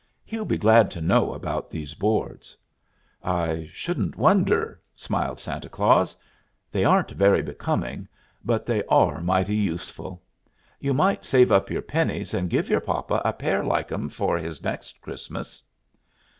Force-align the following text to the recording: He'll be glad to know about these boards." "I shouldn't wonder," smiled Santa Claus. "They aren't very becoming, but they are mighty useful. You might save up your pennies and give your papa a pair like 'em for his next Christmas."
He'll 0.25 0.45
be 0.45 0.57
glad 0.57 0.89
to 0.89 0.99
know 0.99 1.31
about 1.31 1.69
these 1.69 1.93
boards." 1.93 2.57
"I 3.23 3.69
shouldn't 3.71 4.15
wonder," 4.17 4.81
smiled 4.95 5.39
Santa 5.39 5.69
Claus. 5.69 6.17
"They 6.71 6.83
aren't 6.83 7.11
very 7.11 7.43
becoming, 7.43 8.07
but 8.43 8.65
they 8.65 8.83
are 8.85 9.21
mighty 9.21 9.57
useful. 9.57 10.23
You 10.79 10.95
might 10.95 11.23
save 11.23 11.51
up 11.51 11.69
your 11.69 11.83
pennies 11.83 12.33
and 12.33 12.49
give 12.49 12.67
your 12.67 12.81
papa 12.81 13.21
a 13.23 13.31
pair 13.31 13.63
like 13.63 13.91
'em 13.91 14.09
for 14.09 14.39
his 14.39 14.63
next 14.63 14.99
Christmas." 15.03 15.61